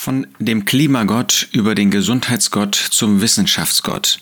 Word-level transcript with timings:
Von 0.00 0.28
dem 0.38 0.64
Klimagott 0.64 1.48
über 1.50 1.74
den 1.74 1.90
Gesundheitsgott 1.90 2.76
zum 2.76 3.20
Wissenschaftsgott. 3.20 4.20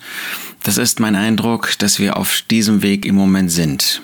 Das 0.63 0.79
ist 0.79 1.01
mein 1.01 1.15
Eindruck, 1.15 1.79
dass 1.79 1.99
wir 1.99 2.17
auf 2.17 2.41
diesem 2.51 2.81
Weg 2.81 3.05
im 3.05 3.15
Moment 3.15 3.53
sind. 3.53 4.01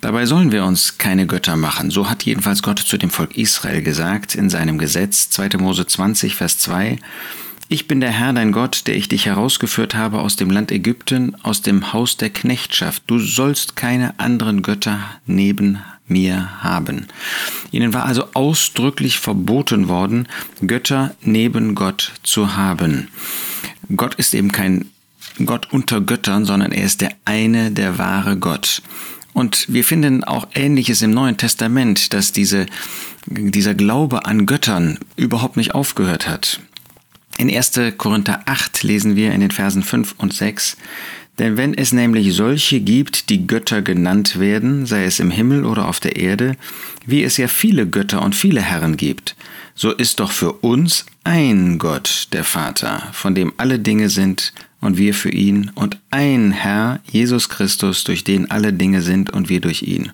Dabei 0.00 0.26
sollen 0.26 0.50
wir 0.50 0.64
uns 0.64 0.98
keine 0.98 1.28
Götter 1.28 1.56
machen. 1.56 1.92
So 1.92 2.10
hat 2.10 2.24
jedenfalls 2.24 2.64
Gott 2.64 2.80
zu 2.80 2.98
dem 2.98 3.10
Volk 3.10 3.36
Israel 3.36 3.80
gesagt 3.80 4.34
in 4.34 4.50
seinem 4.50 4.76
Gesetz 4.76 5.30
2. 5.30 5.50
Mose 5.58 5.86
20, 5.86 6.34
Vers 6.34 6.58
2. 6.58 6.98
Ich 7.68 7.88
bin 7.88 8.00
der 8.00 8.10
Herr, 8.10 8.32
dein 8.34 8.52
Gott, 8.52 8.82
der 8.86 8.94
ich 8.94 9.08
dich 9.08 9.24
herausgeführt 9.24 9.94
habe 9.94 10.20
aus 10.20 10.36
dem 10.36 10.50
Land 10.50 10.70
Ägypten, 10.70 11.34
aus 11.42 11.62
dem 11.62 11.94
Haus 11.94 12.18
der 12.18 12.28
Knechtschaft. 12.28 13.04
Du 13.06 13.18
sollst 13.18 13.74
keine 13.74 14.18
anderen 14.18 14.60
Götter 14.62 15.00
neben 15.26 15.78
mir 16.06 16.62
haben. 16.62 17.06
Ihnen 17.70 17.94
war 17.94 18.04
also 18.04 18.28
ausdrücklich 18.34 19.18
verboten 19.18 19.88
worden, 19.88 20.28
Götter 20.66 21.14
neben 21.22 21.74
Gott 21.74 22.12
zu 22.22 22.54
haben. 22.54 23.08
Gott 23.96 24.14
ist 24.16 24.34
eben 24.34 24.52
kein 24.52 24.90
Gott 25.44 25.72
unter 25.72 26.00
Göttern, 26.02 26.44
sondern 26.44 26.70
er 26.70 26.84
ist 26.84 27.00
der 27.00 27.12
eine, 27.24 27.70
der 27.70 27.98
wahre 27.98 28.36
Gott. 28.36 28.82
Und 29.32 29.66
wir 29.68 29.82
finden 29.84 30.22
auch 30.22 30.46
Ähnliches 30.54 31.02
im 31.02 31.10
Neuen 31.10 31.38
Testament, 31.38 32.12
dass 32.12 32.30
diese, 32.30 32.66
dieser 33.26 33.74
Glaube 33.74 34.26
an 34.26 34.46
Göttern 34.46 34.98
überhaupt 35.16 35.56
nicht 35.56 35.74
aufgehört 35.74 36.28
hat. 36.28 36.60
In 37.38 37.54
1. 37.54 37.72
Korinther 37.96 38.42
8 38.46 38.82
lesen 38.84 39.16
wir 39.16 39.32
in 39.32 39.40
den 39.40 39.50
Versen 39.50 39.82
5 39.82 40.14
und 40.18 40.32
6, 40.32 40.76
denn 41.38 41.56
wenn 41.56 41.74
es 41.74 41.92
nämlich 41.92 42.32
solche 42.32 42.80
gibt, 42.80 43.28
die 43.28 43.46
Götter 43.46 43.82
genannt 43.82 44.38
werden, 44.38 44.86
sei 44.86 45.04
es 45.04 45.18
im 45.18 45.32
Himmel 45.32 45.64
oder 45.64 45.88
auf 45.88 45.98
der 45.98 46.14
Erde, 46.14 46.56
wie 47.06 47.24
es 47.24 47.36
ja 47.36 47.48
viele 47.48 47.88
Götter 47.88 48.22
und 48.22 48.36
viele 48.36 48.62
Herren 48.62 48.96
gibt, 48.96 49.34
so 49.74 49.90
ist 49.90 50.20
doch 50.20 50.30
für 50.30 50.52
uns 50.52 51.06
ein 51.24 51.78
Gott, 51.78 52.28
der 52.32 52.44
Vater, 52.44 53.08
von 53.12 53.34
dem 53.34 53.52
alle 53.56 53.80
Dinge 53.80 54.10
sind 54.10 54.52
und 54.80 54.96
wir 54.96 55.12
für 55.12 55.30
ihn, 55.30 55.72
und 55.74 55.98
ein 56.10 56.52
Herr, 56.52 57.00
Jesus 57.10 57.48
Christus, 57.48 58.04
durch 58.04 58.22
den 58.22 58.50
alle 58.50 58.72
Dinge 58.72 59.02
sind 59.02 59.30
und 59.30 59.48
wir 59.48 59.60
durch 59.60 59.82
ihn. 59.82 60.12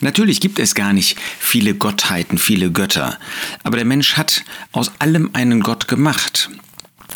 Natürlich 0.00 0.40
gibt 0.40 0.58
es 0.58 0.74
gar 0.74 0.92
nicht 0.92 1.18
viele 1.38 1.74
Gottheiten, 1.74 2.38
viele 2.38 2.70
Götter, 2.70 3.18
aber 3.62 3.76
der 3.76 3.86
Mensch 3.86 4.16
hat 4.16 4.44
aus 4.72 4.92
allem 4.98 5.30
einen 5.32 5.60
Gott 5.60 5.88
gemacht. 5.88 6.50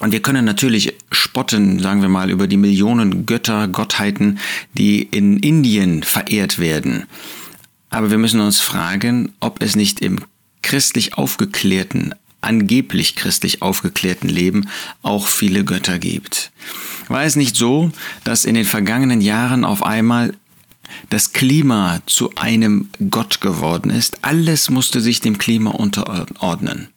Und 0.00 0.12
wir 0.12 0.22
können 0.22 0.46
natürlich 0.46 0.94
spotten, 1.12 1.78
sagen 1.78 2.00
wir 2.00 2.08
mal, 2.08 2.30
über 2.30 2.46
die 2.46 2.56
Millionen 2.56 3.26
Götter, 3.26 3.68
Gottheiten, 3.68 4.38
die 4.72 5.02
in 5.02 5.38
Indien 5.38 6.02
verehrt 6.02 6.58
werden. 6.58 7.04
Aber 7.90 8.10
wir 8.10 8.18
müssen 8.18 8.40
uns 8.40 8.60
fragen, 8.60 9.34
ob 9.40 9.62
es 9.62 9.76
nicht 9.76 10.00
im 10.00 10.20
christlich 10.62 11.14
aufgeklärten, 11.14 12.14
angeblich 12.40 13.14
christlich 13.14 13.60
aufgeklärten 13.60 14.28
Leben 14.28 14.68
auch 15.02 15.28
viele 15.28 15.64
Götter 15.64 15.98
gibt. 15.98 16.50
War 17.08 17.24
es 17.24 17.36
nicht 17.36 17.56
so, 17.56 17.90
dass 18.24 18.44
in 18.44 18.54
den 18.54 18.64
vergangenen 18.64 19.20
Jahren 19.20 19.64
auf 19.64 19.82
einmal 19.82 20.32
das 21.10 21.32
Klima 21.32 22.00
zu 22.06 22.34
einem 22.36 22.88
Gott 23.10 23.40
geworden 23.40 23.90
ist? 23.90 24.18
Alles 24.22 24.70
musste 24.70 25.00
sich 25.00 25.20
dem 25.20 25.38
Klima 25.38 25.70
unterordnen. 25.70 26.88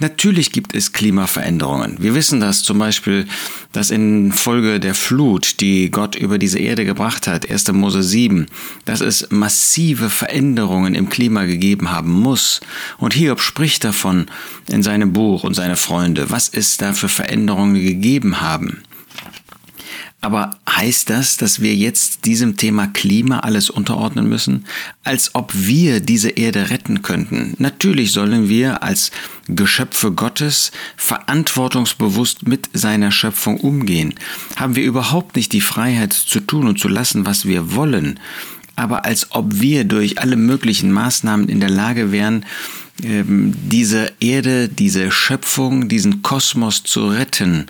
Natürlich 0.00 0.52
gibt 0.52 0.76
es 0.76 0.92
Klimaveränderungen. 0.92 1.96
Wir 2.00 2.14
wissen 2.14 2.38
das 2.38 2.62
zum 2.62 2.78
Beispiel, 2.78 3.26
dass 3.72 3.90
in 3.90 4.30
Folge 4.30 4.78
der 4.78 4.94
Flut, 4.94 5.60
die 5.60 5.90
Gott 5.90 6.14
über 6.14 6.38
diese 6.38 6.60
Erde 6.60 6.84
gebracht 6.84 7.26
hat, 7.26 7.50
1. 7.50 7.72
Mose 7.72 8.04
7, 8.04 8.46
dass 8.84 9.00
es 9.00 9.28
massive 9.30 10.08
Veränderungen 10.08 10.94
im 10.94 11.08
Klima 11.08 11.44
gegeben 11.44 11.90
haben 11.90 12.12
muss. 12.12 12.60
Und 12.98 13.14
Hiob 13.14 13.40
spricht 13.40 13.82
davon 13.82 14.26
in 14.68 14.84
seinem 14.84 15.12
Buch 15.12 15.42
und 15.42 15.54
seine 15.54 15.76
Freunde, 15.76 16.30
was 16.30 16.48
es 16.48 16.76
da 16.76 16.92
für 16.92 17.08
Veränderungen 17.08 17.74
gegeben 17.74 18.40
haben. 18.40 18.82
Aber 20.20 20.58
heißt 20.68 21.10
das, 21.10 21.36
dass 21.36 21.60
wir 21.60 21.76
jetzt 21.76 22.24
diesem 22.24 22.56
Thema 22.56 22.88
Klima 22.88 23.40
alles 23.40 23.70
unterordnen 23.70 24.28
müssen? 24.28 24.64
Als 25.04 25.34
ob 25.36 25.52
wir 25.54 26.00
diese 26.00 26.30
Erde 26.30 26.70
retten 26.70 27.02
könnten. 27.02 27.54
Natürlich 27.58 28.10
sollen 28.10 28.48
wir 28.48 28.82
als 28.82 29.12
Geschöpfe 29.46 30.10
Gottes 30.10 30.72
verantwortungsbewusst 30.96 32.48
mit 32.48 32.68
seiner 32.72 33.12
Schöpfung 33.12 33.60
umgehen. 33.60 34.14
Haben 34.56 34.74
wir 34.74 34.84
überhaupt 34.84 35.36
nicht 35.36 35.52
die 35.52 35.60
Freiheit 35.60 36.12
zu 36.12 36.40
tun 36.40 36.66
und 36.66 36.80
zu 36.80 36.88
lassen, 36.88 37.24
was 37.24 37.46
wir 37.46 37.76
wollen? 37.76 38.18
Aber 38.74 39.04
als 39.04 39.28
ob 39.30 39.60
wir 39.60 39.84
durch 39.84 40.20
alle 40.20 40.36
möglichen 40.36 40.90
Maßnahmen 40.90 41.48
in 41.48 41.60
der 41.60 41.70
Lage 41.70 42.10
wären, 42.10 42.44
diese 43.00 44.12
Erde, 44.18 44.68
diese 44.68 45.12
Schöpfung, 45.12 45.88
diesen 45.88 46.22
Kosmos 46.22 46.82
zu 46.82 47.06
retten. 47.08 47.66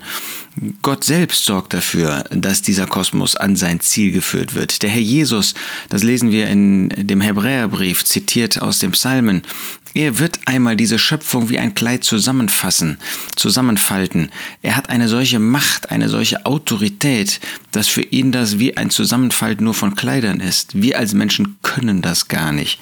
Gott 0.81 1.03
selbst 1.03 1.45
sorgt 1.45 1.73
dafür, 1.73 2.25
dass 2.31 2.61
dieser 2.63 2.87
Kosmos 2.87 3.35
an 3.35 3.55
sein 3.55 3.79
Ziel 3.79 4.11
geführt 4.11 4.55
wird. 4.55 4.81
Der 4.81 4.89
Herr 4.89 5.01
Jesus, 5.01 5.53
das 5.89 6.03
lesen 6.03 6.31
wir 6.31 6.47
in 6.47 6.89
dem 6.89 7.21
Hebräerbrief, 7.21 8.03
zitiert 8.03 8.61
aus 8.61 8.79
dem 8.79 8.91
Psalmen, 8.91 9.43
er 9.93 10.19
wird 10.19 10.39
einmal 10.45 10.75
diese 10.75 10.99
Schöpfung 10.99 11.49
wie 11.49 11.57
ein 11.57 11.73
Kleid 11.73 12.03
zusammenfassen, 12.03 12.97
zusammenfalten. 13.35 14.29
Er 14.61 14.75
hat 14.75 14.89
eine 14.89 15.07
solche 15.07 15.39
Macht, 15.39 15.89
eine 15.89 16.09
solche 16.09 16.45
Autorität, 16.45 17.39
dass 17.71 17.87
für 17.87 18.03
ihn 18.03 18.31
das 18.31 18.59
wie 18.59 18.77
ein 18.77 18.91
Zusammenfalten 18.91 19.63
nur 19.63 19.73
von 19.73 19.95
Kleidern 19.95 20.41
ist. 20.41 20.79
Wir 20.79 20.99
als 20.99 21.13
Menschen 21.13 21.57
können 21.63 22.01
das 22.01 22.27
gar 22.27 22.51
nicht. 22.51 22.79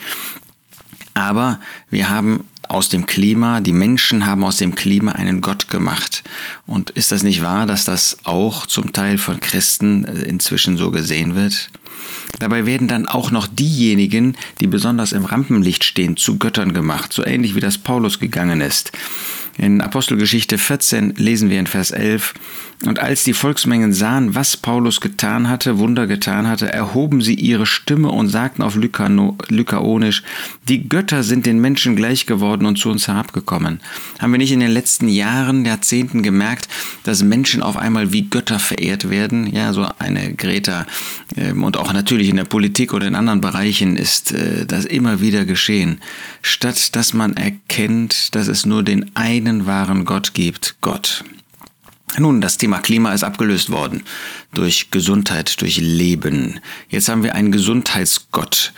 Aber 1.18 1.60
wir 1.90 2.10
haben 2.10 2.44
aus 2.68 2.90
dem 2.90 3.08
Klima, 3.08 3.60
die 3.60 3.74
Menschen 3.74 4.28
haben 4.28 4.44
aus 4.44 4.58
dem 4.58 4.76
Klima 4.76 5.14
einen 5.14 5.42
Gott 5.42 5.68
gemacht. 5.68 6.24
Und 6.68 6.92
ist 6.92 7.12
das 7.12 7.24
nicht 7.24 7.42
wahr, 7.42 7.66
dass 7.66 7.86
das 7.86 8.20
auch 8.24 8.68
zum 8.68 8.94
Teil 8.94 9.18
von 9.18 9.40
Christen 9.40 10.06
äh, 10.06 10.22
inzwischen 10.24 10.78
so 10.78 10.92
gesehen 10.92 11.34
wird? 11.34 11.70
Dabei 12.40 12.68
werden 12.68 12.88
dann 12.88 13.08
auch 13.08 13.32
noch 13.32 13.48
diejenigen, 13.48 14.36
die 14.60 14.68
besonders 14.68 15.12
im 15.12 15.26
Rampenlicht 15.26 15.84
stehen, 15.84 16.18
zu 16.18 16.38
Göttern 16.38 16.74
gemacht, 16.74 17.12
so 17.14 17.26
ähnlich 17.26 17.56
wie 17.56 17.62
das 17.62 17.80
Paulus 17.80 18.20
gegangen 18.20 18.62
ist. 18.62 18.92
In 19.58 19.82
Apostelgeschichte 19.82 20.58
14 20.58 21.16
lesen 21.16 21.50
wir 21.50 21.60
in 21.60 21.68
Vers 21.68 21.92
11, 21.92 22.34
und 22.86 23.00
als 23.00 23.24
die 23.24 23.34
Volksmengen 23.34 23.92
sahen, 23.92 24.36
was 24.36 24.56
Paulus 24.56 25.02
getan 25.02 25.50
hatte, 25.50 25.80
Wunder 25.80 26.06
getan 26.06 26.48
hatte, 26.48 26.72
erhoben 26.72 27.22
sie 27.22 27.34
ihre 27.34 27.66
Stimme 27.66 28.10
und 28.10 28.28
sagten 28.28 28.62
auf 28.62 28.76
Lykaonisch, 28.76 30.22
die 30.70 30.88
Götter 30.88 31.24
sind 31.24 31.48
den 31.48 31.60
Menschen 31.60 31.96
gleich 31.96 32.28
geworden 32.28 32.68
und 32.68 32.78
zu 32.78 32.90
uns 32.90 33.08
herabgekommen. 33.08 33.80
Haben 34.20 34.32
wir 34.32 34.38
nicht 34.38 34.52
in 34.52 34.60
den 34.60 34.70
letzten 34.70 35.08
Jahren, 35.08 35.66
Jahrzehnten 35.66 36.22
gemerkt, 36.22 36.68
dass 37.04 37.24
Menschen 37.24 37.64
auf 37.64 37.78
einmal 37.78 38.14
wie 38.14 38.30
Götter 38.30 38.60
verehrt 38.60 39.10
werden? 39.10 39.48
Ja, 39.48 39.74
so 39.74 39.88
eine 39.98 40.36
Greta. 40.36 40.86
Ähm, 41.36 41.64
und 41.64 41.78
auch 41.78 41.94
natürlich 41.94 42.30
in 42.30 42.36
der 42.36 42.44
Politik 42.44 42.94
oder 42.94 43.08
in 43.08 43.16
anderen 43.16 43.42
Bereichen 43.42 43.98
ist 43.98 44.34
äh, 44.34 44.68
das 44.68 44.86
immer 44.86 45.20
wieder 45.20 45.46
geschehen. 45.46 46.00
Statt 46.44 46.96
dass 46.96 47.14
man 47.14 47.36
erkennt, 47.38 48.36
dass 48.36 48.48
es 48.48 48.68
nur 48.68 48.84
den 48.84 49.16
einen 49.16 49.47
wahren 49.66 50.06
Gott 50.06 50.34
gibt, 50.34 50.76
Gott. 50.82 51.24
Nun, 52.18 52.42
das 52.42 52.58
Thema 52.58 52.80
Klima 52.80 53.14
ist 53.14 53.24
abgelöst 53.24 53.70
worden 53.70 54.04
durch 54.54 54.92
Gesundheit, 54.92 55.62
durch 55.62 55.78
Leben. 55.78 56.60
Jetzt 56.90 57.10
haben 57.10 57.24
wir 57.24 57.36
einen 57.36 57.52
Gesundheitsgott. 57.52 58.74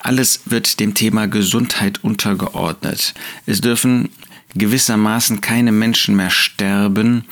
Alles 0.00 0.42
wird 0.46 0.78
dem 0.78 0.94
Thema 0.94 1.26
Gesundheit 1.26 2.04
untergeordnet. 2.04 3.14
Es 3.46 3.60
dürfen 3.60 4.10
gewissermaßen 4.54 5.40
keine 5.40 5.72
Menschen 5.72 6.16
mehr 6.16 6.30
sterben, 6.30 7.24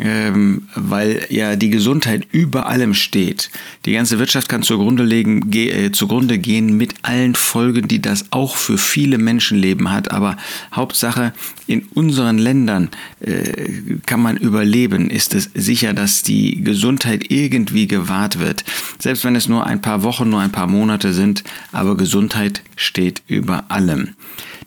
ähm, 0.00 0.68
weil 0.74 1.26
ja 1.28 1.56
die 1.56 1.70
Gesundheit 1.70 2.26
über 2.30 2.66
allem 2.66 2.94
steht. 2.94 3.50
Die 3.84 3.92
ganze 3.92 4.18
Wirtschaft 4.18 4.48
kann 4.48 4.62
zugrunde, 4.62 5.02
legen, 5.02 5.50
ge, 5.50 5.70
äh, 5.70 5.92
zugrunde 5.92 6.38
gehen 6.38 6.76
mit 6.76 6.94
allen 7.02 7.34
Folgen, 7.34 7.88
die 7.88 8.00
das 8.00 8.26
auch 8.30 8.56
für 8.56 8.78
viele 8.78 9.18
Menschenleben 9.18 9.90
hat. 9.90 10.10
Aber 10.10 10.36
Hauptsache, 10.72 11.32
in 11.66 11.82
unseren 11.94 12.38
Ländern 12.38 12.90
äh, 13.20 13.98
kann 14.06 14.20
man 14.20 14.36
überleben. 14.36 15.10
Ist 15.10 15.34
es 15.34 15.50
sicher, 15.54 15.92
dass 15.92 16.22
die 16.22 16.62
Gesundheit 16.62 17.30
irgendwie 17.30 17.86
gewahrt 17.86 18.38
wird. 18.38 18.64
Selbst 18.98 19.24
wenn 19.24 19.36
es 19.36 19.48
nur 19.48 19.66
ein 19.66 19.82
paar 19.82 20.02
Wochen, 20.02 20.30
nur 20.30 20.40
ein 20.40 20.52
paar 20.52 20.66
Monate 20.66 21.12
sind, 21.12 21.44
aber 21.72 21.96
Gesundheit 21.96 22.62
steht 22.76 23.22
über 23.26 23.70
allem. 23.70 24.14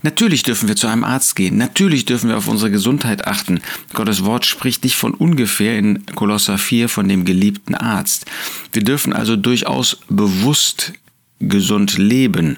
Natürlich 0.03 0.43
dürfen 0.43 0.67
wir 0.67 0.75
zu 0.75 0.87
einem 0.87 1.03
Arzt 1.03 1.35
gehen. 1.35 1.57
Natürlich 1.57 2.05
dürfen 2.05 2.29
wir 2.29 2.37
auf 2.37 2.47
unsere 2.47 2.71
Gesundheit 2.71 3.27
achten. 3.27 3.61
Gottes 3.93 4.25
Wort 4.25 4.45
spricht 4.45 4.83
nicht 4.83 4.95
von 4.95 5.13
ungefähr 5.13 5.77
in 5.77 6.05
Kolosser 6.15 6.57
4 6.57 6.89
von 6.89 7.07
dem 7.07 7.25
geliebten 7.25 7.75
Arzt. 7.75 8.25
Wir 8.73 8.83
dürfen 8.83 9.13
also 9.13 9.35
durchaus 9.35 9.97
bewusst 10.09 10.93
gesund 11.39 11.97
leben. 11.97 12.57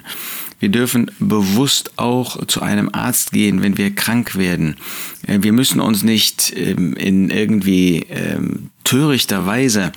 Wir 0.60 0.70
dürfen 0.70 1.10
bewusst 1.18 1.98
auch 1.98 2.46
zu 2.46 2.62
einem 2.62 2.88
Arzt 2.92 3.32
gehen, 3.32 3.60
wenn 3.62 3.76
wir 3.76 3.94
krank 3.94 4.36
werden. 4.36 4.76
Äh, 5.26 5.40
wir 5.42 5.52
müssen 5.52 5.80
uns 5.80 6.02
nicht 6.02 6.54
ähm, 6.56 6.94
in 6.94 7.28
irgendwie 7.28 8.06
ähm, 8.08 8.70
törichter 8.84 9.44
Weise 9.44 9.92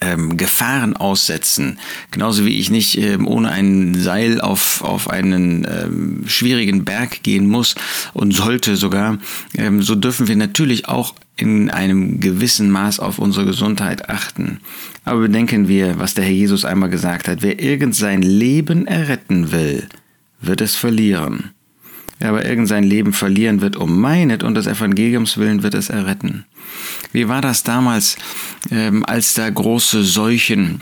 ähm, 0.00 0.36
Gefahren 0.36 0.96
aussetzen. 0.96 1.78
Genauso 2.10 2.44
wie 2.44 2.58
ich 2.58 2.70
nicht 2.70 2.98
ähm, 2.98 3.26
ohne 3.26 3.50
ein 3.50 3.94
Seil 3.94 4.40
auf, 4.40 4.82
auf 4.82 5.10
einen 5.10 5.66
ähm, 5.68 6.24
schwierigen 6.26 6.84
Berg 6.84 7.22
gehen 7.22 7.48
muss 7.48 7.74
und 8.12 8.32
sollte 8.32 8.76
sogar, 8.76 9.18
ähm, 9.54 9.82
so 9.82 9.94
dürfen 9.94 10.28
wir 10.28 10.36
natürlich 10.36 10.88
auch 10.88 11.14
in 11.36 11.70
einem 11.70 12.20
gewissen 12.20 12.70
Maß 12.70 13.00
auf 13.00 13.18
unsere 13.18 13.44
Gesundheit 13.44 14.08
achten. 14.08 14.60
Aber 15.04 15.20
bedenken 15.20 15.68
wir, 15.68 15.98
was 15.98 16.14
der 16.14 16.24
Herr 16.24 16.32
Jesus 16.32 16.64
einmal 16.64 16.88
gesagt 16.88 17.28
hat. 17.28 17.42
Wer 17.42 17.60
irgend 17.60 17.94
sein 17.94 18.22
Leben 18.22 18.86
erretten 18.86 19.52
will, 19.52 19.86
wird 20.40 20.60
es 20.60 20.76
verlieren. 20.76 21.52
Wer 22.18 22.30
aber 22.30 22.46
irgend 22.46 22.68
sein 22.68 22.84
Leben 22.84 23.12
verlieren 23.12 23.60
wird 23.60 23.76
um 23.76 24.00
meinet 24.00 24.42
und 24.42 24.54
des 24.54 24.66
Evangeliums 24.66 25.36
willen 25.36 25.62
wird 25.62 25.74
es 25.74 25.90
erretten. 25.90 26.44
Wie 27.12 27.28
war 27.28 27.40
das 27.40 27.62
damals, 27.62 28.16
ähm, 28.70 29.04
als 29.04 29.34
da 29.34 29.48
große 29.48 30.02
Seuchen 30.02 30.80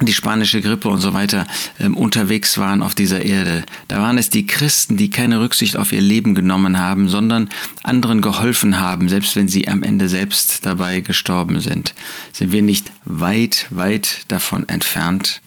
die 0.00 0.12
spanische 0.12 0.60
Grippe 0.60 0.88
und 0.88 1.00
so 1.00 1.14
weiter 1.14 1.46
ähm, 1.80 1.96
unterwegs 1.96 2.58
waren 2.58 2.82
auf 2.82 2.94
dieser 2.94 3.22
Erde. 3.22 3.64
Da 3.88 3.98
waren 3.98 4.18
es 4.18 4.28
die 4.28 4.46
Christen, 4.46 4.96
die 4.96 5.08
keine 5.08 5.40
Rücksicht 5.40 5.76
auf 5.76 5.92
ihr 5.92 6.02
Leben 6.02 6.34
genommen 6.34 6.78
haben, 6.78 7.08
sondern 7.08 7.48
anderen 7.82 8.20
geholfen 8.20 8.78
haben, 8.78 9.08
selbst 9.08 9.36
wenn 9.36 9.48
sie 9.48 9.68
am 9.68 9.82
Ende 9.82 10.08
selbst 10.08 10.66
dabei 10.66 11.00
gestorben 11.00 11.60
sind. 11.60 11.94
Sind 12.32 12.52
wir 12.52 12.62
nicht 12.62 12.92
weit, 13.04 13.66
weit 13.70 14.26
davon 14.28 14.68
entfernt? 14.68 15.40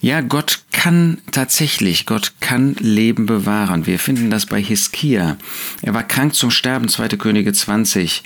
Ja, 0.00 0.20
Gott 0.22 0.60
kann 0.78 1.18
tatsächlich, 1.32 2.06
Gott 2.06 2.34
kann 2.38 2.76
Leben 2.78 3.26
bewahren. 3.26 3.86
Wir 3.86 3.98
finden 3.98 4.30
das 4.30 4.46
bei 4.46 4.62
Hiskia. 4.62 5.36
Er 5.82 5.92
war 5.92 6.04
krank 6.04 6.36
zum 6.36 6.52
Sterben, 6.52 6.88
2. 6.88 7.08
Könige 7.16 7.52
20. 7.52 8.22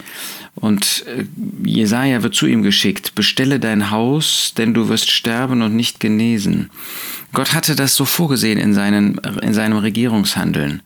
Und 0.54 1.06
äh, 1.06 1.24
Jesaja 1.66 2.22
wird 2.22 2.34
zu 2.34 2.46
ihm 2.46 2.62
geschickt: 2.62 3.14
Bestelle 3.14 3.58
dein 3.58 3.90
Haus, 3.90 4.52
denn 4.54 4.74
du 4.74 4.90
wirst 4.90 5.10
sterben 5.10 5.62
und 5.62 5.74
nicht 5.74 5.98
genesen. 5.98 6.68
Gott 7.32 7.54
hatte 7.54 7.74
das 7.74 7.96
so 7.96 8.04
vorgesehen 8.04 8.58
in, 8.58 8.74
seinen, 8.74 9.16
in 9.40 9.54
seinem 9.54 9.78
Regierungshandeln. 9.78 10.82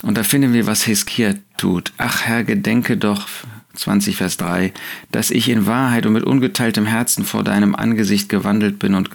Und 0.00 0.16
da 0.16 0.22
finden 0.22 0.54
wir, 0.54 0.66
was 0.66 0.84
Hiskia 0.84 1.34
tut. 1.58 1.92
Ach 1.98 2.22
Herr, 2.22 2.42
gedenke 2.42 2.96
doch, 2.96 3.28
20 3.74 4.16
Vers 4.16 4.38
3, 4.38 4.72
dass 5.10 5.30
ich 5.30 5.50
in 5.50 5.66
Wahrheit 5.66 6.06
und 6.06 6.14
mit 6.14 6.24
ungeteiltem 6.24 6.86
Herzen 6.86 7.24
vor 7.26 7.44
deinem 7.44 7.74
Angesicht 7.74 8.30
gewandelt 8.30 8.78
bin 8.78 8.94
und 8.94 9.10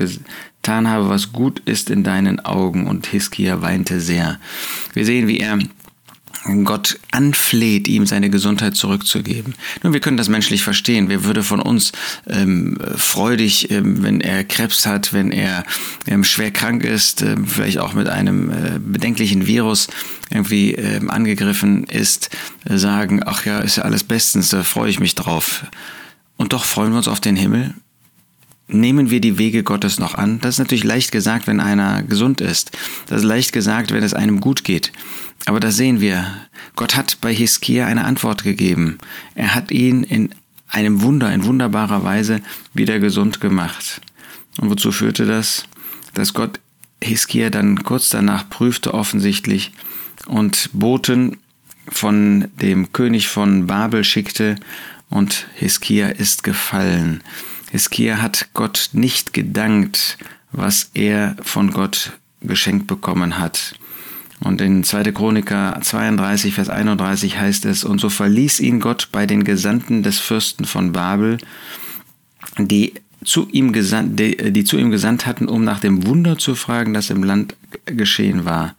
getan 0.67 0.89
habe, 0.89 1.07
was 1.07 1.31
gut 1.31 1.59
ist 1.59 1.89
in 1.89 2.03
deinen 2.03 2.41
Augen. 2.41 2.87
Und 2.87 3.07
Hiskia 3.07 3.61
weinte 3.61 4.01
sehr. 4.01 4.37
Wir 4.93 5.05
sehen, 5.05 5.29
wie 5.29 5.39
er 5.39 5.59
Gott 6.65 6.99
anfleht, 7.11 7.87
ihm 7.87 8.05
seine 8.05 8.29
Gesundheit 8.29 8.75
zurückzugeben. 8.75 9.55
Nun, 9.81 9.93
wir 9.93 10.01
können 10.01 10.17
das 10.17 10.27
menschlich 10.27 10.63
verstehen. 10.63 11.07
Wer 11.07 11.23
würde 11.23 11.41
von 11.41 11.61
uns 11.61 11.93
ähm, 12.27 12.77
freudig, 12.97 13.71
ähm, 13.71 14.03
wenn 14.03 14.19
er 14.19 14.43
Krebs 14.43 14.85
hat, 14.85 15.13
wenn 15.13 15.31
er 15.31 15.63
ähm, 16.05 16.25
schwer 16.25 16.51
krank 16.51 16.83
ist, 16.83 17.21
ähm, 17.21 17.47
vielleicht 17.47 17.77
auch 17.77 17.93
mit 17.93 18.09
einem 18.09 18.49
äh, 18.49 18.79
bedenklichen 18.79 19.47
Virus 19.47 19.87
irgendwie 20.29 20.73
ähm, 20.73 21.09
angegriffen 21.09 21.85
ist, 21.85 22.29
äh, 22.65 22.77
sagen, 22.77 23.21
ach 23.25 23.45
ja, 23.45 23.59
ist 23.59 23.77
ja 23.77 23.83
alles 23.83 24.03
bestens, 24.03 24.49
da 24.49 24.63
freue 24.63 24.89
ich 24.89 24.99
mich 24.99 25.15
drauf. 25.15 25.65
Und 26.35 26.51
doch 26.51 26.65
freuen 26.65 26.91
wir 26.91 26.97
uns 26.97 27.07
auf 27.07 27.21
den 27.21 27.37
Himmel, 27.37 27.73
nehmen 28.67 29.09
wir 29.09 29.21
die 29.21 29.37
Wege 29.37 29.63
Gottes 29.63 29.99
noch 29.99 30.15
an? 30.15 30.39
Das 30.41 30.55
ist 30.55 30.59
natürlich 30.59 30.83
leicht 30.83 31.11
gesagt, 31.11 31.47
wenn 31.47 31.59
einer 31.59 32.03
gesund 32.03 32.41
ist. 32.41 32.71
Das 33.07 33.21
ist 33.21 33.27
leicht 33.27 33.53
gesagt, 33.53 33.91
wenn 33.91 34.03
es 34.03 34.13
einem 34.13 34.41
gut 34.41 34.63
geht. 34.63 34.91
Aber 35.45 35.59
da 35.59 35.71
sehen 35.71 36.01
wir, 36.01 36.25
Gott 36.75 36.95
hat 36.95 37.19
bei 37.21 37.33
Hiskia 37.33 37.85
eine 37.85 38.05
Antwort 38.05 38.43
gegeben. 38.43 38.97
Er 39.35 39.55
hat 39.55 39.71
ihn 39.71 40.03
in 40.03 40.29
einem 40.67 41.01
Wunder, 41.01 41.33
in 41.33 41.45
wunderbarer 41.45 42.03
Weise 42.03 42.41
wieder 42.73 42.99
gesund 42.99 43.39
gemacht. 43.39 44.01
Und 44.59 44.69
wozu 44.69 44.91
führte 44.91 45.25
das? 45.25 45.65
Dass 46.13 46.33
Gott 46.33 46.59
Hiskia 47.01 47.49
dann 47.49 47.83
kurz 47.83 48.09
danach 48.09 48.49
prüfte 48.49 48.93
offensichtlich 48.93 49.71
und 50.25 50.69
Boten 50.73 51.37
von 51.87 52.49
dem 52.59 52.91
König 52.91 53.27
von 53.27 53.67
Babel 53.67 54.03
schickte 54.03 54.55
und 55.09 55.47
Hiskia 55.55 56.07
ist 56.07 56.43
gefallen. 56.43 57.23
Hiskia 57.71 58.21
hat 58.21 58.49
Gott 58.53 58.89
nicht 58.93 59.33
gedankt, 59.33 60.17
was 60.51 60.91
er 60.93 61.35
von 61.41 61.71
Gott 61.71 62.13
geschenkt 62.41 62.87
bekommen 62.87 63.37
hat. 63.37 63.75
Und 64.39 64.61
in 64.61 64.83
2. 64.83 65.11
Chroniker 65.11 65.79
32, 65.81 66.53
Vers 66.53 66.69
31 66.69 67.39
heißt 67.39 67.65
es, 67.65 67.83
und 67.83 67.99
so 67.99 68.09
verließ 68.09 68.59
ihn 68.59 68.79
Gott 68.79 69.09
bei 69.11 69.25
den 69.25 69.43
Gesandten 69.43 70.03
des 70.03 70.19
Fürsten 70.19 70.65
von 70.65 70.91
Babel, 70.91 71.39
die 72.57 72.93
zu 73.23 73.49
ihm 73.49 73.73
gesandt, 73.73 74.19
die, 74.19 74.51
die 74.51 74.63
zu 74.63 74.77
ihm 74.77 74.91
gesandt 74.91 75.25
hatten, 75.25 75.47
um 75.47 75.63
nach 75.63 75.79
dem 75.79 76.05
Wunder 76.05 76.37
zu 76.37 76.53
fragen, 76.53 76.93
das 76.93 77.09
im 77.09 77.23
Land 77.23 77.55
geschehen 77.85 78.45
war. 78.45 78.75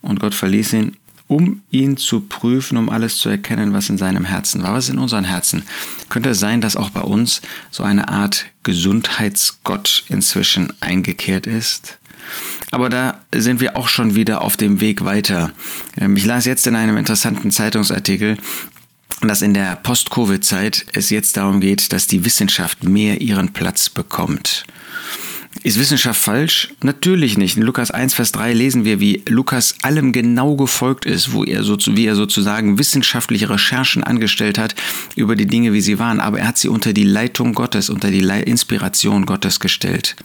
Und 0.00 0.18
Gott 0.18 0.34
verließ 0.34 0.72
ihn 0.72 0.96
um 1.26 1.62
ihn 1.70 1.96
zu 1.96 2.20
prüfen, 2.20 2.76
um 2.76 2.90
alles 2.90 3.16
zu 3.18 3.28
erkennen, 3.28 3.72
was 3.72 3.88
in 3.88 3.98
seinem 3.98 4.24
Herzen 4.24 4.62
war, 4.62 4.74
was 4.74 4.88
in 4.88 4.98
unseren 4.98 5.24
Herzen. 5.24 5.62
Könnte 6.08 6.30
es 6.30 6.40
sein, 6.40 6.60
dass 6.60 6.76
auch 6.76 6.90
bei 6.90 7.00
uns 7.00 7.40
so 7.70 7.82
eine 7.82 8.08
Art 8.08 8.46
Gesundheitsgott 8.62 10.04
inzwischen 10.08 10.72
eingekehrt 10.80 11.46
ist? 11.46 11.98
Aber 12.70 12.88
da 12.88 13.20
sind 13.34 13.60
wir 13.60 13.76
auch 13.76 13.88
schon 13.88 14.14
wieder 14.14 14.42
auf 14.42 14.56
dem 14.56 14.80
Weg 14.80 15.04
weiter. 15.04 15.52
Ähm, 15.98 16.16
ich 16.16 16.24
las 16.24 16.44
jetzt 16.44 16.66
in 16.66 16.76
einem 16.76 16.96
interessanten 16.96 17.50
Zeitungsartikel, 17.50 18.38
dass 19.20 19.42
in 19.42 19.54
der 19.54 19.76
Post-Covid-Zeit 19.76 20.86
es 20.92 21.10
jetzt 21.10 21.36
darum 21.36 21.60
geht, 21.60 21.92
dass 21.92 22.06
die 22.06 22.24
Wissenschaft 22.24 22.84
mehr 22.84 23.20
ihren 23.20 23.52
Platz 23.52 23.88
bekommt. 23.88 24.64
Ist 25.64 25.78
Wissenschaft 25.78 26.20
falsch? 26.20 26.74
Natürlich 26.82 27.38
nicht. 27.38 27.56
In 27.56 27.62
Lukas 27.62 27.90
1, 27.90 28.12
Vers 28.12 28.32
3 28.32 28.52
lesen 28.52 28.84
wir, 28.84 29.00
wie 29.00 29.22
Lukas 29.26 29.76
allem 29.80 30.12
genau 30.12 30.56
gefolgt 30.56 31.06
ist, 31.06 31.32
wo 31.32 31.42
er 31.42 31.62
so, 31.62 31.78
wie 31.86 32.04
er 32.04 32.16
sozusagen 32.16 32.78
wissenschaftliche 32.78 33.48
Recherchen 33.48 34.04
angestellt 34.04 34.58
hat 34.58 34.74
über 35.16 35.36
die 35.36 35.46
Dinge, 35.46 35.72
wie 35.72 35.80
sie 35.80 35.98
waren. 35.98 36.20
Aber 36.20 36.38
er 36.38 36.48
hat 36.48 36.58
sie 36.58 36.68
unter 36.68 36.92
die 36.92 37.04
Leitung 37.04 37.54
Gottes, 37.54 37.88
unter 37.88 38.10
die 38.10 38.20
Inspiration 38.20 39.24
Gottes 39.24 39.58
gestellt. 39.58 40.16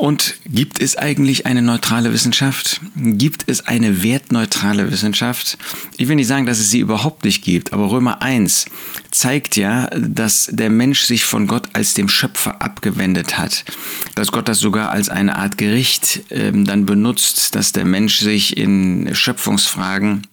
Und 0.00 0.36
gibt 0.46 0.80
es 0.80 0.96
eigentlich 0.96 1.44
eine 1.44 1.60
neutrale 1.60 2.10
Wissenschaft? 2.10 2.80
Gibt 2.96 3.44
es 3.48 3.66
eine 3.66 4.02
wertneutrale 4.02 4.90
Wissenschaft? 4.90 5.58
Ich 5.98 6.08
will 6.08 6.16
nicht 6.16 6.26
sagen, 6.26 6.46
dass 6.46 6.58
es 6.58 6.70
sie 6.70 6.78
überhaupt 6.78 7.26
nicht 7.26 7.44
gibt, 7.44 7.74
aber 7.74 7.90
Römer 7.90 8.22
1 8.22 8.64
zeigt 9.10 9.56
ja, 9.56 9.90
dass 9.90 10.48
der 10.50 10.70
Mensch 10.70 11.02
sich 11.02 11.26
von 11.26 11.46
Gott 11.46 11.68
als 11.74 11.92
dem 11.92 12.08
Schöpfer 12.08 12.62
abgewendet 12.62 13.36
hat. 13.36 13.66
Dass 14.14 14.32
Gott 14.32 14.48
das 14.48 14.58
sogar 14.58 14.88
als 14.90 15.10
eine 15.10 15.36
Art 15.36 15.58
Gericht 15.58 16.22
ähm, 16.30 16.64
dann 16.64 16.86
benutzt, 16.86 17.54
dass 17.54 17.72
der 17.72 17.84
Mensch 17.84 18.20
sich 18.20 18.56
in 18.56 19.14
Schöpfungsfragen 19.14 20.26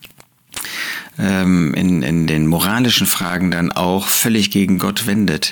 ähm, 1.20 1.74
in, 1.74 2.04
in 2.04 2.26
den 2.26 2.48
moralischen 2.48 3.06
Fragen 3.06 3.52
dann 3.52 3.74
auch 3.74 4.08
völlig 4.08 4.50
gegen 4.50 4.80
Gott 4.80 5.08
wendet. 5.08 5.52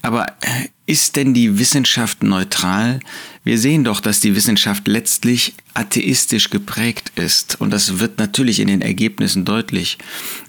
Aber 0.00 0.28
äh, 0.42 0.68
ist 0.86 1.16
denn 1.16 1.34
die 1.34 1.58
Wissenschaft 1.58 2.22
neutral? 2.22 3.00
Wir 3.44 3.58
sehen 3.58 3.82
doch, 3.82 4.00
dass 4.00 4.20
die 4.20 4.36
Wissenschaft 4.36 4.86
letztlich 4.86 5.54
atheistisch 5.74 6.50
geprägt 6.50 7.12
ist. 7.16 7.60
Und 7.60 7.72
das 7.72 7.98
wird 7.98 8.18
natürlich 8.18 8.60
in 8.60 8.68
den 8.68 8.82
Ergebnissen 8.82 9.44
deutlich. 9.44 9.98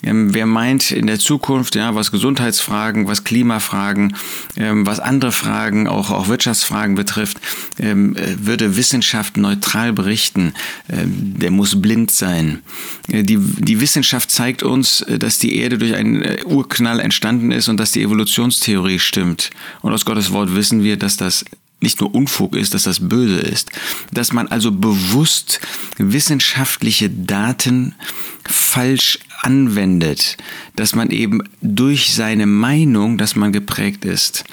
Ähm, 0.04 0.34
wer 0.34 0.46
meint 0.46 0.92
in 0.92 1.08
der 1.08 1.18
Zukunft, 1.18 1.76
ja, 1.76 1.96
was 1.96 2.12
Gesundheitsfragen, 2.12 3.08
was 3.08 3.24
Klimafragen, 3.24 4.16
ähm, 4.58 4.86
was 4.86 5.00
andere 5.00 5.32
Fragen, 5.32 5.88
auch, 5.88 6.12
auch 6.12 6.28
Wirtschaftsfragen 6.28 6.96
betrifft, 6.96 7.38
ähm, 7.80 8.16
äh, 8.16 8.46
würde 8.46 8.76
Wissenschaft 8.76 9.38
neutral 9.38 9.94
berichten, 9.94 10.54
der 10.88 11.52
muss 11.52 11.82
blind 11.82 12.12
sein. 12.12 12.62
Äh, 13.08 13.24
die, 13.24 13.38
die 13.38 13.80
Wissenschaft 13.80 14.30
zeigt 14.30 14.62
uns, 14.62 15.02
äh, 15.02 15.18
dass 15.18 15.40
die 15.40 15.58
Erde 15.58 15.78
durch 15.78 15.96
einen 15.96 16.24
Urknall 16.46 17.00
entstanden 17.00 17.52
ist 17.52 17.70
und 17.70 17.78
dass 17.80 17.92
die 17.92 18.02
Evolutionstheorie 18.02 19.00
stimmt. 19.00 19.52
Und 19.82 19.94
aus 19.94 20.06
Gottes 20.06 20.23
Wort 20.32 20.56
wissen 20.56 20.84
wir, 20.84 20.98
dass 20.98 21.18
das 21.18 21.46
nicht 21.84 22.00
nur 22.00 22.16
Unfug 22.16 22.56
ist, 22.56 22.74
dass 22.74 22.84
das 22.84 23.08
böse 23.08 23.40
ist. 23.40 23.70
Dass 24.12 24.34
man 24.34 24.48
also 24.48 24.72
bewusst 24.72 25.60
wissenschaftliche 25.98 27.10
Daten 27.10 27.94
falsch 28.48 29.20
anwendet, 29.42 30.38
dass 30.78 30.96
man 30.96 31.10
eben 31.10 31.42
durch 31.62 32.14
seine 32.14 32.46
Meinung, 32.46 33.18
dass 33.18 33.36
man 33.36 33.52
geprägt 33.52 34.06
ist. 34.06 34.46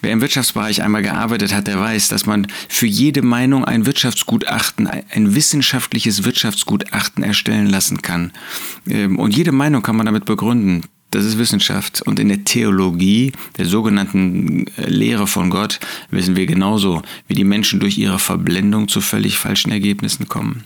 Wer 0.00 0.12
im 0.12 0.20
Wirtschaftsbereich 0.20 0.82
einmal 0.82 1.02
gearbeitet 1.02 1.52
hat, 1.52 1.66
der 1.66 1.80
weiß, 1.80 2.08
dass 2.08 2.26
man 2.26 2.46
für 2.68 2.86
jede 2.86 3.22
Meinung 3.22 3.64
ein 3.64 3.86
Wirtschaftsgutachten, 3.86 4.86
ein 4.86 5.34
wissenschaftliches 5.34 6.24
Wirtschaftsgutachten 6.24 7.24
erstellen 7.24 7.66
lassen 7.66 8.02
kann. 8.02 8.32
Ähm, 8.88 9.18
und 9.18 9.36
jede 9.36 9.52
Meinung 9.52 9.82
kann 9.82 9.96
man 9.96 10.06
damit 10.06 10.24
begründen. 10.24 10.84
Das 11.16 11.24
ist 11.24 11.38
Wissenschaft. 11.38 12.02
Und 12.02 12.20
in 12.20 12.28
der 12.28 12.44
Theologie, 12.44 13.32
der 13.56 13.64
sogenannten 13.64 14.66
äh, 14.76 14.86
Lehre 14.86 15.26
von 15.26 15.48
Gott, 15.48 15.80
wissen 16.10 16.36
wir 16.36 16.44
genauso, 16.44 17.00
wie 17.26 17.34
die 17.34 17.42
Menschen 17.42 17.80
durch 17.80 17.96
ihre 17.96 18.18
Verblendung 18.18 18.86
zu 18.86 19.00
völlig 19.00 19.38
falschen 19.38 19.70
Ergebnissen 19.70 20.28
kommen. 20.28 20.64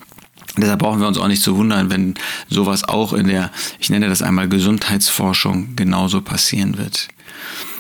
Deshalb 0.57 0.81
brauchen 0.81 0.99
wir 0.99 1.07
uns 1.07 1.19
auch 1.19 1.29
nicht 1.29 1.45
zu 1.45 1.57
wundern, 1.57 1.89
wenn 1.91 2.15
sowas 2.49 2.83
auch 2.83 3.13
in 3.13 3.29
der, 3.29 3.53
ich 3.79 3.91
nenne 3.91 4.09
das 4.09 4.23
einmal 4.23 4.49
Gesundheitsforschung, 4.49 5.77
genauso 5.77 6.21
passieren 6.21 6.79
wird. 6.79 7.07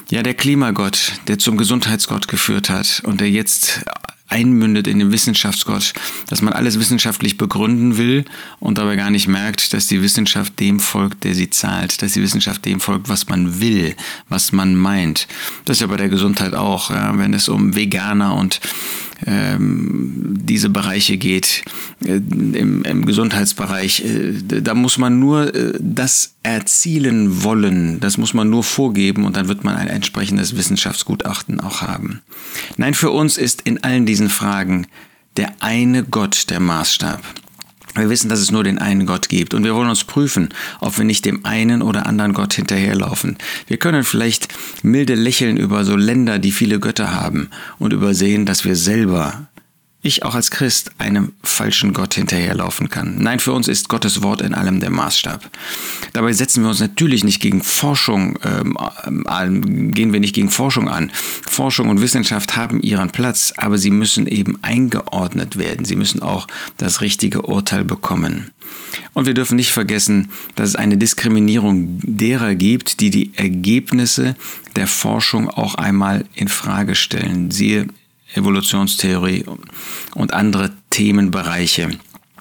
Ja, 0.08 0.22
der 0.22 0.34
Klimagott, 0.34 1.14
der 1.26 1.40
zum 1.40 1.56
Gesundheitsgott 1.56 2.28
geführt 2.28 2.70
hat 2.70 3.02
und 3.04 3.20
der 3.20 3.30
jetzt 3.30 3.84
einmündet 4.30 4.86
in 4.86 4.98
den 4.98 5.12
Wissenschaftsgott, 5.12 5.92
dass 6.28 6.40
man 6.40 6.52
alles 6.52 6.78
wissenschaftlich 6.78 7.36
begründen 7.36 7.96
will 7.98 8.24
und 8.60 8.78
dabei 8.78 8.96
gar 8.96 9.10
nicht 9.10 9.28
merkt, 9.28 9.72
dass 9.72 9.88
die 9.88 10.02
Wissenschaft 10.02 10.58
dem 10.60 10.80
folgt, 10.80 11.24
der 11.24 11.34
sie 11.34 11.50
zahlt, 11.50 12.00
dass 12.02 12.12
die 12.12 12.22
Wissenschaft 12.22 12.64
dem 12.64 12.80
folgt, 12.80 13.08
was 13.08 13.28
man 13.28 13.60
will, 13.60 13.94
was 14.28 14.52
man 14.52 14.76
meint. 14.76 15.26
Das 15.64 15.76
ist 15.76 15.80
ja 15.80 15.86
bei 15.88 15.96
der 15.96 16.08
Gesundheit 16.08 16.54
auch, 16.54 16.90
ja, 16.90 17.18
wenn 17.18 17.34
es 17.34 17.48
um 17.48 17.74
Veganer 17.74 18.34
und 18.34 18.60
diese 19.26 20.68
Bereiche 20.68 21.16
geht, 21.16 21.62
äh, 22.04 22.16
im, 22.16 22.82
im, 22.82 23.06
Gesundheitsbereich, 23.06 24.04
äh, 24.04 24.60
da 24.62 24.74
muss 24.74 24.98
man 24.98 25.18
nur 25.18 25.54
äh, 25.54 25.72
das 25.78 26.34
erzielen 26.42 27.44
wollen, 27.44 28.00
das 28.00 28.16
muss 28.16 28.34
man 28.34 28.50
nur 28.50 28.64
vorgeben 28.64 29.24
und 29.24 29.36
dann 29.36 29.48
wird 29.48 29.62
man 29.64 29.76
ein 29.76 29.88
entsprechendes 29.88 30.56
Wissenschaftsgutachten 30.56 31.60
auch 31.60 31.82
haben. 31.82 32.20
Nein, 32.76 32.94
für 32.94 33.10
uns 33.10 33.38
ist 33.38 33.62
in 33.62 33.82
allen 33.84 34.06
diesen 34.06 34.28
Fragen 34.28 34.86
der 35.36 35.52
eine 35.60 36.02
Gott 36.02 36.50
der 36.50 36.60
Maßstab. 36.60 37.22
Wir 37.94 38.08
wissen, 38.08 38.28
dass 38.28 38.40
es 38.40 38.50
nur 38.50 38.64
den 38.64 38.78
einen 38.78 39.06
Gott 39.06 39.28
gibt 39.28 39.54
und 39.54 39.64
wir 39.64 39.74
wollen 39.74 39.90
uns 39.90 40.04
prüfen, 40.04 40.50
ob 40.80 40.98
wir 40.98 41.04
nicht 41.04 41.24
dem 41.24 41.44
einen 41.44 41.82
oder 41.82 42.06
anderen 42.06 42.32
Gott 42.32 42.54
hinterherlaufen. 42.54 43.36
Wir 43.66 43.78
können 43.78 44.04
vielleicht 44.04 44.48
milde 44.82 45.14
lächeln 45.14 45.56
über 45.56 45.84
so 45.84 45.96
Länder, 45.96 46.38
die 46.38 46.52
viele 46.52 46.80
Götter 46.80 47.12
haben 47.12 47.50
und 47.78 47.92
übersehen, 47.92 48.46
dass 48.46 48.64
wir 48.64 48.76
selber 48.76 49.48
ich 50.02 50.22
auch 50.22 50.34
als 50.34 50.50
Christ 50.50 50.92
einem 50.98 51.32
falschen 51.42 51.92
Gott 51.92 52.14
hinterherlaufen 52.14 52.88
kann. 52.88 53.18
Nein, 53.18 53.38
für 53.38 53.52
uns 53.52 53.68
ist 53.68 53.88
Gottes 53.88 54.22
Wort 54.22 54.40
in 54.40 54.54
allem 54.54 54.80
der 54.80 54.90
Maßstab. 54.90 55.50
Dabei 56.14 56.32
setzen 56.32 56.62
wir 56.62 56.70
uns 56.70 56.80
natürlich 56.80 57.22
nicht 57.22 57.40
gegen 57.40 57.62
Forschung, 57.62 58.38
ähm, 58.42 58.76
gehen 59.92 60.12
wir 60.12 60.20
nicht 60.20 60.34
gegen 60.34 60.50
Forschung 60.50 60.88
an. 60.88 61.12
Forschung 61.46 61.90
und 61.90 62.00
Wissenschaft 62.00 62.56
haben 62.56 62.80
ihren 62.80 63.10
Platz, 63.10 63.52
aber 63.56 63.76
sie 63.76 63.90
müssen 63.90 64.26
eben 64.26 64.58
eingeordnet 64.62 65.58
werden. 65.58 65.84
Sie 65.84 65.96
müssen 65.96 66.22
auch 66.22 66.46
das 66.78 67.02
richtige 67.02 67.42
Urteil 67.42 67.84
bekommen. 67.84 68.52
Und 69.12 69.26
wir 69.26 69.34
dürfen 69.34 69.56
nicht 69.56 69.72
vergessen, 69.72 70.30
dass 70.54 70.70
es 70.70 70.76
eine 70.76 70.96
Diskriminierung 70.96 71.98
derer 72.02 72.54
gibt, 72.54 73.00
die 73.00 73.10
die 73.10 73.32
Ergebnisse 73.36 74.36
der 74.76 74.86
Forschung 74.86 75.50
auch 75.50 75.74
einmal 75.74 76.24
in 76.34 76.48
Frage 76.48 76.94
stellen. 76.94 77.50
Siehe 77.50 77.88
Evolutionstheorie 78.34 79.44
und 80.14 80.32
andere 80.32 80.72
Themenbereiche 80.90 81.90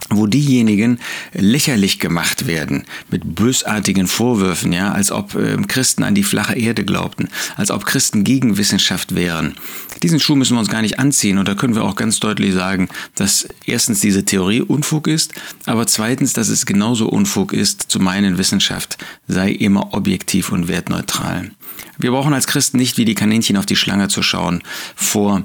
wo 0.10 0.28
diejenigen 0.28 1.00
lächerlich 1.34 2.00
gemacht 2.00 2.48
werden 2.48 2.86
mit 3.12 3.36
bösartigen 3.36 4.08
Vorwürfen, 4.08 4.74
ja, 4.74 4.92
als 4.92 5.12
ob 5.12 5.36
äh, 5.36 5.58
Christen 5.68 6.04
an 6.04 6.16
die 6.16 6.24
flache 6.24 6.58
Erde 6.58 6.84
glaubten, 6.84 7.30
als 7.58 7.72
ob 7.72 7.86
Christen 7.86 8.24
gegen 8.24 8.58
Wissenschaft 8.58 9.16
wären. 9.16 9.56
Diesen 10.02 10.20
Schuh 10.20 10.36
müssen 10.36 10.56
wir 10.56 10.60
uns 10.60 10.70
gar 10.70 10.82
nicht 10.82 11.00
anziehen 11.00 11.38
und 11.38 11.48
da 11.48 11.56
können 11.56 11.76
wir 11.76 11.84
auch 11.84 11.96
ganz 11.96 12.20
deutlich 12.20 12.54
sagen, 12.54 12.90
dass 13.16 13.48
erstens 13.66 14.00
diese 14.00 14.26
Theorie 14.26 14.62
Unfug 14.62 15.08
ist, 15.08 15.34
aber 15.66 15.86
zweitens, 15.88 16.34
dass 16.34 16.50
es 16.50 16.66
genauso 16.66 17.08
Unfug 17.10 17.54
ist, 17.54 17.84
zu 17.92 18.00
meinen 18.00 18.38
Wissenschaft 18.38 18.98
sei 19.28 19.52
immer 19.52 19.94
objektiv 19.94 20.52
und 20.52 20.68
wertneutral. 20.68 21.52
Wir 21.98 22.12
brauchen 22.12 22.34
als 22.34 22.48
Christen 22.48 22.78
nicht 22.78 22.98
wie 22.98 23.06
die 23.06 23.16
Kaninchen 23.16 23.58
auf 23.58 23.66
die 23.66 23.76
Schlange 23.76 24.08
zu 24.08 24.24
schauen 24.24 24.64
vor 24.96 25.44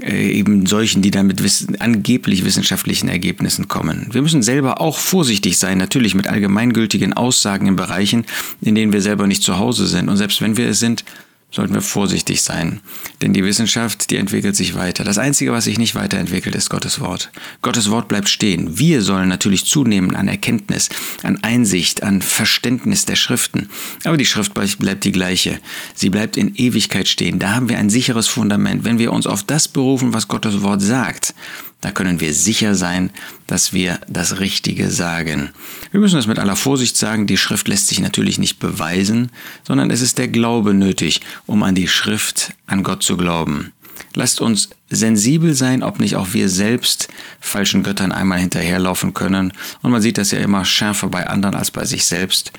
eben 0.00 0.66
solchen, 0.66 1.02
die 1.02 1.10
dann 1.10 1.26
mit 1.26 1.42
wissen, 1.42 1.80
angeblich 1.80 2.44
wissenschaftlichen 2.44 3.08
Ergebnissen 3.08 3.68
kommen. 3.68 4.08
Wir 4.12 4.22
müssen 4.22 4.42
selber 4.42 4.80
auch 4.80 4.98
vorsichtig 4.98 5.58
sein, 5.58 5.78
natürlich 5.78 6.14
mit 6.14 6.28
allgemeingültigen 6.28 7.12
Aussagen 7.12 7.66
in 7.66 7.76
Bereichen, 7.76 8.24
in 8.60 8.74
denen 8.74 8.92
wir 8.92 9.02
selber 9.02 9.26
nicht 9.26 9.42
zu 9.42 9.58
Hause 9.58 9.86
sind. 9.86 10.08
Und 10.08 10.16
selbst 10.16 10.40
wenn 10.40 10.56
wir 10.56 10.68
es 10.68 10.80
sind, 10.80 11.04
sollten 11.52 11.74
wir 11.74 11.82
vorsichtig 11.82 12.42
sein. 12.42 12.80
Denn 13.20 13.32
die 13.32 13.44
Wissenschaft, 13.44 14.10
die 14.10 14.16
entwickelt 14.16 14.56
sich 14.56 14.74
weiter. 14.74 15.04
Das 15.04 15.18
Einzige, 15.18 15.52
was 15.52 15.64
sich 15.64 15.78
nicht 15.78 15.94
weiterentwickelt, 15.94 16.54
ist 16.54 16.70
Gottes 16.70 16.98
Wort. 16.98 17.30
Gottes 17.60 17.90
Wort 17.90 18.08
bleibt 18.08 18.28
stehen. 18.28 18.78
Wir 18.78 19.02
sollen 19.02 19.28
natürlich 19.28 19.66
zunehmen 19.66 20.16
an 20.16 20.28
Erkenntnis, 20.28 20.88
an 21.22 21.38
Einsicht, 21.42 22.02
an 22.02 22.22
Verständnis 22.22 23.04
der 23.04 23.16
Schriften. 23.16 23.68
Aber 24.04 24.16
die 24.16 24.26
Schrift 24.26 24.54
bleibt 24.54 25.04
die 25.04 25.12
gleiche. 25.12 25.60
Sie 25.94 26.08
bleibt 26.08 26.36
in 26.36 26.54
Ewigkeit 26.56 27.06
stehen. 27.06 27.38
Da 27.38 27.54
haben 27.54 27.68
wir 27.68 27.78
ein 27.78 27.90
sicheres 27.90 28.28
Fundament. 28.28 28.84
Wenn 28.84 28.98
wir 28.98 29.12
uns 29.12 29.26
auf 29.26 29.42
das 29.42 29.68
berufen, 29.68 30.14
was 30.14 30.28
Gottes 30.28 30.62
Wort 30.62 30.80
sagt, 30.80 31.34
da 31.82 31.90
können 31.90 32.20
wir 32.20 32.32
sicher 32.32 32.74
sein, 32.74 33.10
dass 33.46 33.72
wir 33.72 34.00
das 34.08 34.38
Richtige 34.38 34.88
sagen. 34.88 35.50
Wir 35.90 36.00
müssen 36.00 36.14
das 36.14 36.28
mit 36.28 36.38
aller 36.38 36.56
Vorsicht 36.56 36.96
sagen, 36.96 37.26
die 37.26 37.36
Schrift 37.36 37.68
lässt 37.68 37.88
sich 37.88 37.98
natürlich 38.00 38.38
nicht 38.38 38.60
beweisen, 38.60 39.30
sondern 39.66 39.90
es 39.90 40.00
ist 40.00 40.16
der 40.16 40.28
Glaube 40.28 40.74
nötig, 40.74 41.20
um 41.44 41.62
an 41.64 41.74
die 41.74 41.88
Schrift, 41.88 42.54
an 42.66 42.84
Gott 42.84 43.02
zu 43.02 43.16
glauben. 43.16 43.72
Lasst 44.14 44.40
uns 44.40 44.70
sensibel 44.90 45.54
sein, 45.54 45.82
ob 45.82 45.98
nicht 45.98 46.14
auch 46.14 46.32
wir 46.32 46.48
selbst 46.48 47.08
falschen 47.40 47.82
Göttern 47.82 48.12
einmal 48.12 48.38
hinterherlaufen 48.38 49.12
können. 49.12 49.52
Und 49.82 49.90
man 49.90 50.02
sieht 50.02 50.18
das 50.18 50.30
ja 50.30 50.38
immer 50.38 50.64
schärfer 50.64 51.08
bei 51.08 51.26
anderen 51.26 51.56
als 51.56 51.72
bei 51.72 51.84
sich 51.84 52.04
selbst. 52.04 52.52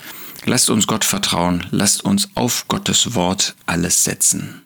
Lasst 0.45 0.69
uns 0.69 0.85
Gott 0.85 1.05
vertrauen, 1.05 1.65
lasst 1.71 2.03
uns 2.03 2.29
auf 2.35 2.67
Gottes 2.67 3.15
Wort 3.15 3.55
alles 3.65 4.03
setzen. 4.03 4.63